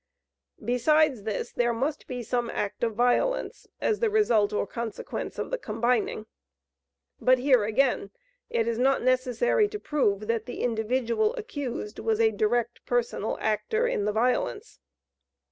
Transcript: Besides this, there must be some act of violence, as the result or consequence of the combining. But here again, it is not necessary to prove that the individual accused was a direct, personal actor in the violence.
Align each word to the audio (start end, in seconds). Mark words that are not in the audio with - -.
Besides 0.65 1.21
this, 1.25 1.51
there 1.51 1.73
must 1.75 2.07
be 2.07 2.23
some 2.23 2.49
act 2.49 2.83
of 2.83 2.95
violence, 2.95 3.67
as 3.79 3.99
the 3.99 4.09
result 4.09 4.51
or 4.51 4.65
consequence 4.65 5.37
of 5.37 5.51
the 5.51 5.59
combining. 5.59 6.25
But 7.19 7.37
here 7.37 7.65
again, 7.65 8.09
it 8.49 8.67
is 8.67 8.79
not 8.79 9.03
necessary 9.03 9.67
to 9.67 9.79
prove 9.79 10.25
that 10.25 10.47
the 10.47 10.63
individual 10.63 11.35
accused 11.35 11.99
was 11.99 12.19
a 12.19 12.31
direct, 12.31 12.83
personal 12.87 13.37
actor 13.41 13.85
in 13.85 14.05
the 14.05 14.11
violence. 14.11 14.79